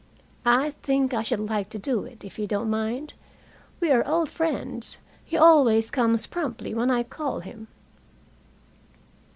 "I 0.47 0.71
think 0.81 1.13
I 1.13 1.21
should 1.21 1.39
like 1.41 1.69
to 1.69 1.77
do 1.77 2.05
it, 2.05 2.25
if 2.25 2.39
you 2.39 2.47
don't 2.47 2.71
mind. 2.71 3.13
We 3.79 3.91
are 3.91 4.03
old 4.07 4.31
friends. 4.31 4.97
He 5.23 5.37
always 5.37 5.91
comes 5.91 6.25
promptly 6.25 6.73
when 6.73 6.89
I 6.89 7.03
call 7.03 7.41
him." 7.41 7.67